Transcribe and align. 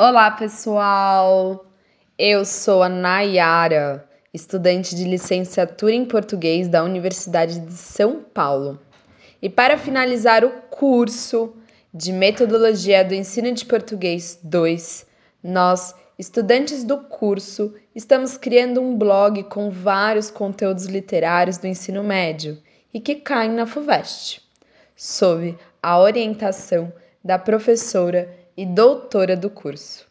Olá, 0.00 0.30
pessoal! 0.30 1.66
Eu 2.16 2.44
sou 2.44 2.84
a 2.84 2.88
Nayara, 2.88 4.08
estudante 4.32 4.94
de 4.94 5.02
licenciatura 5.02 5.92
em 5.92 6.04
português 6.04 6.68
da 6.68 6.84
Universidade 6.84 7.58
de 7.58 7.72
São 7.72 8.22
Paulo. 8.22 8.78
E 9.42 9.50
para 9.50 9.76
finalizar 9.76 10.44
o 10.44 10.52
curso 10.70 11.52
de 11.92 12.12
Metodologia 12.12 13.04
do 13.04 13.12
Ensino 13.12 13.50
de 13.50 13.64
Português 13.64 14.38
2, 14.40 15.04
nós, 15.42 15.92
estudantes 16.16 16.84
do 16.84 16.98
curso, 16.98 17.74
estamos 17.92 18.36
criando 18.36 18.80
um 18.80 18.96
blog 18.96 19.42
com 19.48 19.68
vários 19.68 20.30
conteúdos 20.30 20.84
literários 20.84 21.58
do 21.58 21.66
ensino 21.66 22.04
médio 22.04 22.56
e 22.94 23.00
que 23.00 23.16
caem 23.16 23.50
na 23.50 23.66
FUVEST, 23.66 24.48
sob 24.94 25.58
a 25.82 25.98
orientação 25.98 26.92
da 27.24 27.36
professora 27.36 28.32
e 28.58 28.66
doutora 28.66 29.36
do 29.36 29.48
curso. 29.48 30.04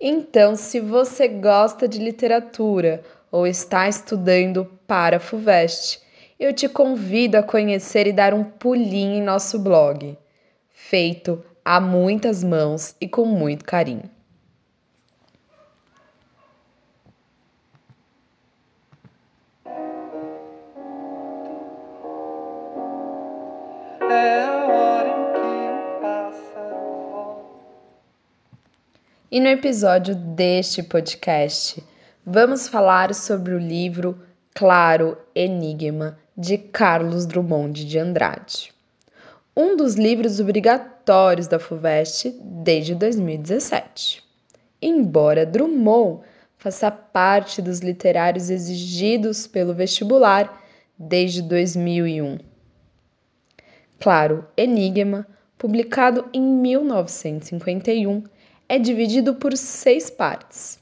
Então, 0.00 0.54
se 0.54 0.78
você 0.78 1.26
gosta 1.26 1.88
de 1.88 1.98
literatura 1.98 3.02
ou 3.32 3.48
está 3.48 3.88
estudando 3.88 4.64
para 4.86 5.16
a 5.16 5.20
FUVEST, 5.20 6.00
eu 6.38 6.52
te 6.52 6.68
convido 6.68 7.36
a 7.36 7.42
conhecer 7.42 8.06
e 8.06 8.12
dar 8.12 8.32
um 8.32 8.44
pulinho 8.44 9.14
em 9.14 9.20
nosso 9.20 9.58
blog, 9.58 10.16
feito 10.70 11.44
a 11.64 11.80
muitas 11.80 12.44
mãos 12.44 12.94
e 13.00 13.08
com 13.08 13.24
muito 13.24 13.64
carinho. 13.64 14.08
E 29.34 29.40
no 29.40 29.48
episódio 29.48 30.14
deste 30.14 30.80
podcast, 30.80 31.82
vamos 32.24 32.68
falar 32.68 33.12
sobre 33.12 33.52
o 33.52 33.58
livro 33.58 34.16
Claro 34.54 35.18
Enigma 35.34 36.16
de 36.36 36.56
Carlos 36.56 37.26
Drummond 37.26 37.84
de 37.84 37.98
Andrade. 37.98 38.72
Um 39.56 39.76
dos 39.76 39.96
livros 39.96 40.38
obrigatórios 40.38 41.48
da 41.48 41.58
FUVEST 41.58 42.30
desde 42.40 42.94
2017. 42.94 44.22
Embora 44.80 45.44
Drummond 45.44 46.20
faça 46.56 46.88
parte 46.88 47.60
dos 47.60 47.80
literários 47.80 48.50
exigidos 48.50 49.48
pelo 49.48 49.74
vestibular 49.74 50.62
desde 50.96 51.42
2001. 51.42 52.38
Claro, 53.98 54.46
Enigma, 54.56 55.26
publicado 55.58 56.24
em 56.32 56.40
1951, 56.40 58.22
é 58.68 58.78
dividido 58.78 59.34
por 59.34 59.56
seis 59.56 60.10
partes. 60.10 60.78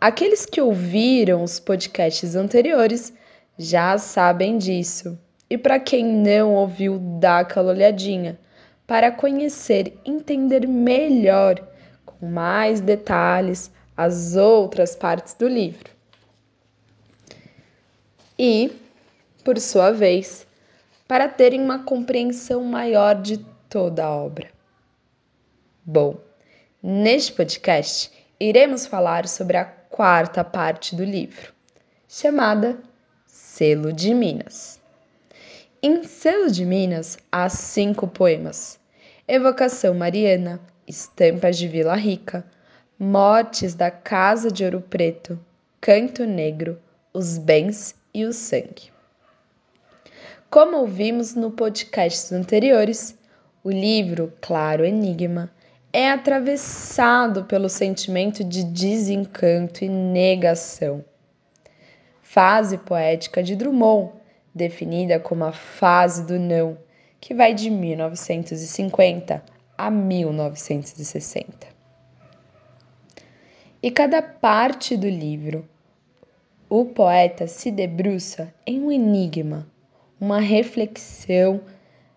Aqueles 0.00 0.44
que 0.44 0.60
ouviram 0.60 1.42
os 1.42 1.58
podcasts 1.58 2.34
anteriores 2.34 3.12
já 3.58 3.96
sabem 3.98 4.58
disso. 4.58 5.18
E 5.48 5.56
para 5.56 5.78
quem 5.78 6.04
não 6.04 6.54
ouviu, 6.54 6.98
dá 6.98 7.40
aquela 7.40 7.72
olhadinha 7.72 8.38
para 8.86 9.10
conhecer, 9.10 9.98
entender 10.04 10.66
melhor, 10.66 11.56
com 12.04 12.26
mais 12.26 12.80
detalhes, 12.80 13.70
as 13.96 14.36
outras 14.36 14.96
partes 14.96 15.34
do 15.34 15.48
livro. 15.48 15.90
E, 18.38 18.72
por 19.44 19.58
sua 19.58 19.90
vez, 19.90 20.46
para 21.06 21.28
terem 21.28 21.60
uma 21.60 21.84
compreensão 21.84 22.64
maior 22.64 23.14
de 23.20 23.38
toda 23.68 24.04
a 24.04 24.10
obra. 24.10 24.48
Bom, 25.84 26.16
neste 26.86 27.32
podcast 27.32 28.12
iremos 28.38 28.84
falar 28.84 29.26
sobre 29.26 29.56
a 29.56 29.64
quarta 29.64 30.44
parte 30.44 30.94
do 30.94 31.02
livro, 31.02 31.54
chamada 32.06 32.78
Selo 33.24 33.90
de 33.90 34.12
Minas. 34.12 34.78
Em 35.82 36.04
Selo 36.04 36.50
de 36.50 36.62
Minas 36.66 37.16
há 37.32 37.48
cinco 37.48 38.06
poemas: 38.06 38.78
Evocação 39.26 39.94
Mariana, 39.94 40.60
Estampas 40.86 41.56
de 41.56 41.66
Vila 41.68 41.94
Rica, 41.94 42.44
Mortes 42.98 43.74
da 43.74 43.90
Casa 43.90 44.50
de 44.50 44.62
Ouro 44.62 44.82
Preto, 44.82 45.40
Canto 45.80 46.26
Negro, 46.26 46.78
Os 47.14 47.38
Bens 47.38 47.94
e 48.12 48.26
o 48.26 48.32
Sangue. 48.34 48.92
Como 50.50 50.76
ouvimos 50.76 51.34
no 51.34 51.50
podcasts 51.50 52.30
anteriores, 52.30 53.16
o 53.62 53.70
livro 53.70 54.34
Claro 54.42 54.84
Enigma 54.84 55.50
é 55.94 56.10
atravessado 56.10 57.44
pelo 57.44 57.68
sentimento 57.68 58.42
de 58.42 58.64
desencanto 58.64 59.84
e 59.84 59.88
negação. 59.88 61.04
Fase 62.20 62.78
poética 62.78 63.44
de 63.44 63.54
Drummond, 63.54 64.10
definida 64.52 65.20
como 65.20 65.44
a 65.44 65.52
fase 65.52 66.26
do 66.26 66.36
não, 66.36 66.76
que 67.20 67.32
vai 67.32 67.54
de 67.54 67.70
1950 67.70 69.40
a 69.78 69.88
1960. 69.88 71.68
E 73.80 73.88
cada 73.92 74.20
parte 74.20 74.96
do 74.96 75.08
livro, 75.08 75.64
o 76.68 76.86
poeta 76.86 77.46
se 77.46 77.70
debruça 77.70 78.52
em 78.66 78.80
um 78.80 78.90
enigma 78.90 79.64
uma 80.20 80.40
reflexão 80.40 81.60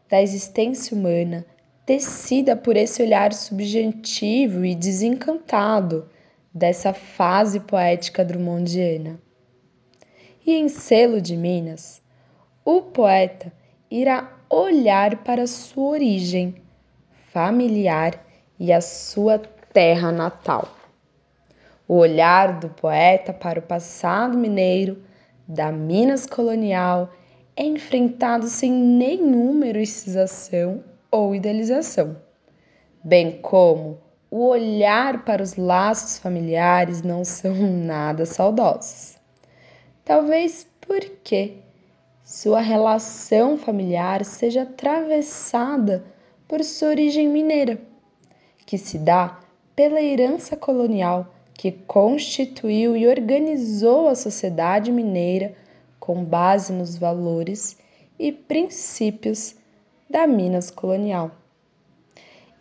da 0.10 0.20
existência 0.20 0.98
humana 0.98 1.46
tecida 1.88 2.54
por 2.54 2.76
esse 2.76 3.02
olhar 3.02 3.32
subjetivo 3.32 4.66
e 4.66 4.76
desencantado 4.76 6.10
dessa 6.54 6.94
fase 6.94 7.62
poética 7.62 8.26
drummondiana. 8.26 9.18
E 10.46 10.54
em 10.54 10.68
Selo 10.68 11.22
de 11.22 11.38
Minas, 11.38 12.02
o 12.66 12.82
poeta 12.82 13.54
irá 13.90 14.38
olhar 14.50 15.24
para 15.24 15.48
sua 15.48 15.92
origem 15.92 16.56
familiar 17.32 18.22
e 18.60 18.74
a 18.74 18.82
sua 18.82 19.40
terra 19.72 20.12
natal. 20.12 20.68
O 21.88 21.96
olhar 21.96 22.60
do 22.60 22.68
poeta 22.68 23.32
para 23.32 23.60
o 23.60 23.64
passado 23.64 24.38
mineiro, 24.38 25.02
da 25.48 25.72
Minas 25.72 26.26
colonial 26.26 27.10
é 27.56 27.64
enfrentado 27.64 28.48
sem 28.48 28.74
nenhuma 28.74 29.68
heroicização 29.68 30.84
ou 31.18 31.34
idealização, 31.34 32.16
bem 33.04 33.42
como 33.42 33.98
o 34.30 34.48
olhar 34.48 35.26
para 35.26 35.42
os 35.42 35.56
laços 35.56 36.20
familiares 36.20 37.02
não 37.02 37.24
são 37.24 37.56
nada 37.56 38.26
saudosos. 38.26 39.16
Talvez 40.06 40.68
porque 40.80 41.56
sua 42.24 42.62
relação 42.62 43.58
familiar 43.58 44.24
seja 44.24 44.62
atravessada 44.62 46.06
por 46.48 46.64
sua 46.64 46.90
origem 46.90 47.28
mineira, 47.28 47.82
que 48.66 48.78
se 48.78 49.00
dá 49.00 49.40
pela 49.76 50.02
herança 50.02 50.56
colonial 50.56 51.34
que 51.54 51.72
constituiu 51.72 52.96
e 52.96 53.08
organizou 53.08 54.08
a 54.08 54.14
sociedade 54.14 54.92
mineira 54.92 55.56
com 56.00 56.24
base 56.24 56.72
nos 56.72 56.96
valores 56.96 57.76
e 58.20 58.32
princípios 58.32 59.56
da 60.10 60.26
Minas 60.26 60.72
colonial. 60.72 61.32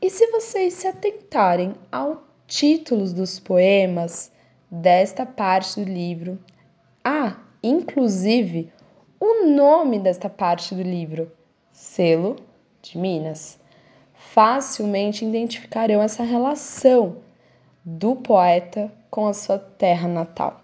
E 0.00 0.10
se 0.10 0.26
vocês 0.30 0.74
se 0.74 0.86
atentarem 0.86 1.74
aos 1.90 2.18
títulos 2.46 3.12
dos 3.12 3.38
poemas 3.38 4.30
desta 4.70 5.24
parte 5.24 5.80
do 5.80 5.90
livro, 5.90 6.38
há, 7.04 7.36
inclusive, 7.62 8.72
o 9.18 9.46
nome 9.46 9.98
desta 9.98 10.28
parte 10.28 10.74
do 10.74 10.82
livro, 10.82 11.30
Selo 11.72 12.36
de 12.82 12.98
Minas. 12.98 13.58
Facilmente 14.14 15.24
identificarão 15.24 16.02
essa 16.02 16.22
relação 16.22 17.16
do 17.84 18.16
poeta 18.16 18.92
com 19.10 19.26
a 19.26 19.32
sua 19.32 19.58
terra 19.58 20.08
natal. 20.08 20.60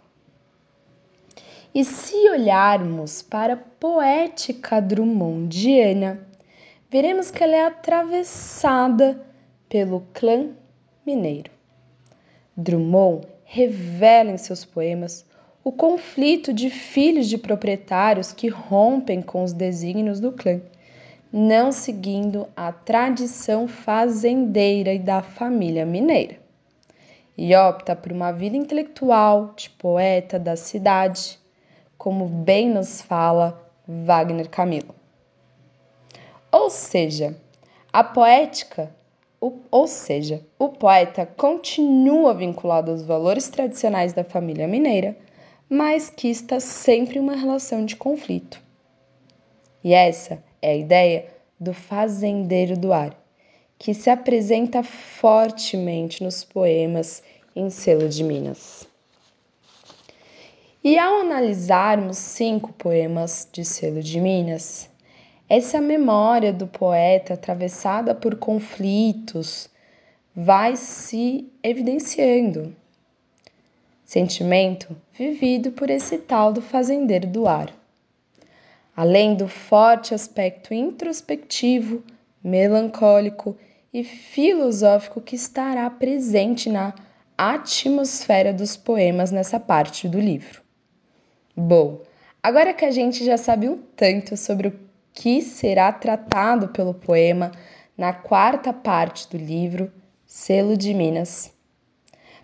E 1.75 1.85
se 1.85 2.29
olharmos 2.29 3.23
para 3.23 3.55
a 3.55 3.57
poética 3.57 4.81
drummondiana, 4.81 6.29
veremos 6.93 7.31
que 7.31 7.43
ela 7.43 7.57
é 7.57 7.65
atravessada 7.65 9.19
pelo 9.67 10.03
clã 10.13 10.51
mineiro. 11.07 11.51
Drummond 12.55 13.27
revela 13.45 14.31
em 14.31 14.37
seus 14.37 14.63
poemas 14.63 15.25
o 15.65 15.73
conflito 15.73 16.53
de 16.53 16.69
filhos 16.69 17.29
de 17.29 17.39
proprietários 17.39 18.31
que 18.31 18.49
rompem 18.49 19.23
com 19.23 19.43
os 19.43 19.55
desígnios 19.55 20.21
do 20.21 20.33
clã, 20.33 20.61
não 21.33 21.73
seguindo 21.73 22.47
a 22.55 22.71
tradição 22.71 23.67
fazendeira 23.67 24.93
e 24.93 24.99
da 24.99 25.23
família 25.23 25.87
mineira, 25.87 26.37
e 27.39 27.57
opta 27.57 27.97
por 27.97 28.13
uma 28.13 28.33
vida 28.33 28.55
intelectual 28.55 29.55
de 29.57 29.71
poeta 29.71 30.39
da 30.39 30.57
cidade, 30.57 31.41
como 31.97 32.27
bem 32.29 32.69
nos 32.69 33.01
fala 33.01 33.67
Wagner 33.89 34.51
Camilo. 34.51 35.02
Ou 36.53 36.69
seja, 36.71 37.35
a 37.93 38.05
poética 38.05 38.95
ou 39.73 39.89
seja, 39.89 40.41
o 40.57 40.69
poeta 40.69 41.27
continua 41.27 42.33
vinculado 42.33 42.93
aos 42.93 43.03
valores 43.03 43.49
tradicionais 43.49 44.13
da 44.13 44.23
família 44.23 44.69
mineira, 44.69 45.17
mas 45.69 46.09
que 46.09 46.29
está 46.29 46.61
sempre 46.61 47.19
em 47.19 47.21
uma 47.21 47.35
relação 47.35 47.85
de 47.85 47.97
conflito. 47.97 48.63
E 49.83 49.93
essa 49.93 50.41
é 50.61 50.71
a 50.71 50.77
ideia 50.77 51.27
do 51.59 51.75
fazendeiro 51.75 52.77
do 52.77 52.93
ar, 52.93 53.19
que 53.77 53.93
se 53.93 54.09
apresenta 54.09 54.85
fortemente 54.85 56.23
nos 56.23 56.45
poemas 56.45 57.21
em 57.57 57.69
Selo 57.69 58.09
de 58.09 58.23
Minas. 58.23 58.87
E 60.85 60.97
ao 60.97 61.21
analisarmos 61.21 62.17
cinco 62.17 62.73
poemas 62.75 63.49
de 63.51 63.65
Selo 63.65 64.01
de 64.01 64.21
Minas, 64.21 64.89
essa 65.55 65.83
memória 65.83 66.51
do 66.51 66.67
poeta 66.67 67.35
atravessada 67.35 68.15
por 68.15 68.37
conflitos 68.37 69.69
vai 70.35 70.77
se 70.77 71.47
evidenciando. 71.63 72.75
Sentimento 74.03 74.97
vivido 75.13 75.71
por 75.73 75.91
esse 75.91 76.17
tal 76.17 76.55
do 76.55 76.63
fazendeiro 76.63 77.27
do 77.27 77.47
ar. 77.47 77.71
Além 78.97 79.35
do 79.35 79.47
forte 79.47 80.15
aspecto 80.15 80.73
introspectivo, 80.73 82.03
melancólico 82.43 83.55
e 83.93 84.03
filosófico 84.03 85.21
que 85.21 85.37
estará 85.37 85.91
presente 85.91 86.71
na 86.71 86.95
atmosfera 87.37 88.55
dos 88.55 88.75
poemas 88.75 89.31
nessa 89.31 89.61
parte 89.61 90.09
do 90.09 90.19
livro. 90.19 90.63
Bom, 91.55 92.01
agora 92.43 92.73
que 92.73 92.87
a 92.87 92.91
gente 92.91 93.23
já 93.23 93.37
sabe 93.37 93.69
um 93.69 93.77
tanto 93.95 94.35
sobre 94.35 94.69
o 94.69 94.92
que 95.13 95.43
será 95.43 95.93
tratado 95.93 96.69
pelo 96.69 96.95
poema 96.95 97.53
na 97.97 98.13
quarta 98.13 98.73
parte 98.73 99.29
do 99.29 99.37
livro, 99.37 99.93
Selo 100.25 100.77
de 100.77 100.95
Minas, 100.95 101.53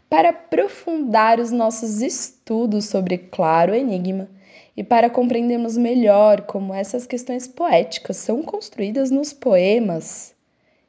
para 0.09 0.31
aprofundar 0.31 1.41
os 1.41 1.51
nossos 1.51 2.01
estudos 2.01 2.87
sobre 2.87 3.19
Claro 3.19 3.75
Enigma 3.75 4.29
e 4.77 4.85
para 4.85 5.11
compreendermos 5.11 5.77
melhor 5.77 6.43
como 6.43 6.73
essas 6.73 7.07
questões 7.07 7.49
poéticas 7.49 8.17
são 8.17 8.43
construídas 8.43 9.11
nos 9.11 9.33
poemas 9.33 10.35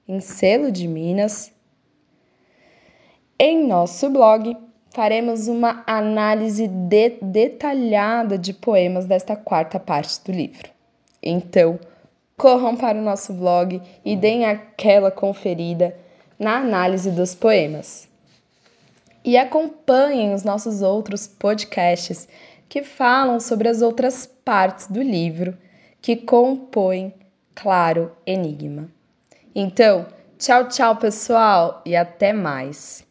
em 0.08 0.20
Selo 0.20 0.72
de 0.72 0.88
Minas, 0.88 1.52
em 3.38 3.66
nosso 3.66 4.10
blog 4.10 4.58
faremos 4.90 5.48
uma 5.48 5.84
análise 5.88 6.68
de 6.68 7.10
detalhada 7.22 8.38
de 8.38 8.54
poemas 8.54 9.06
desta 9.06 9.36
quarta 9.36 9.80
parte 9.80 10.22
do 10.25 10.32
livro. 10.32 10.79
Então, 11.21 11.80
corram 12.38 12.75
para 12.75 12.98
o 12.98 13.04
nosso 13.04 13.33
blog 13.33 13.81
e 14.04 14.16
deem 14.16 14.45
aquela 14.45 15.12
conferida 15.12 15.95
na 16.39 16.57
análise 16.57 17.12
dos 17.12 17.36
poemas. 17.36 18.07
E 19.24 19.38
acompanhem 19.38 20.33
os 20.33 20.44
nossos 20.44 20.81
outros 20.81 21.27
podcasts 21.27 22.27
que 22.69 22.83
falam 22.83 23.39
sobre 23.39 23.68
as 23.68 23.81
outras 23.81 24.25
partes 24.25 24.88
do 24.88 25.01
livro 25.01 25.57
que 26.01 26.16
compõem 26.16 27.13
Claro 27.54 28.12
Enigma. 28.25 28.89
Então, 29.54 30.06
tchau, 30.38 30.69
tchau, 30.69 30.95
pessoal, 30.95 31.81
e 31.86 31.95
até 31.95 32.31
mais. 32.31 33.06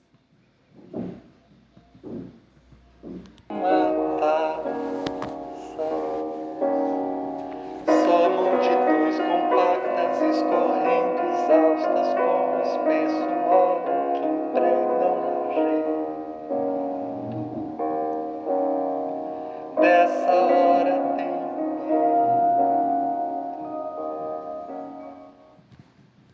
space. 12.75 13.57